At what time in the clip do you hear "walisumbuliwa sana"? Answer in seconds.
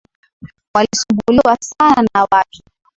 0.73-2.07